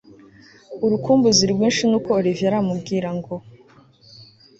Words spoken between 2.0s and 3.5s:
Olivier aramubwira ngo